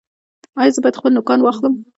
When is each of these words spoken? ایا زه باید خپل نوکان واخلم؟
ایا 0.59 0.73
زه 0.75 0.79
باید 0.83 0.99
خپل 0.99 1.11
نوکان 1.17 1.39
واخلم؟ 1.41 1.73